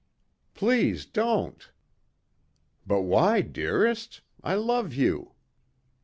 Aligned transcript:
"Please, 0.55 1.05
don't!" 1.05 1.69
"But 2.87 3.01
why, 3.03 3.41
dearest? 3.41 4.21
I 4.43 4.55
love 4.55 4.95
you." 4.95 5.33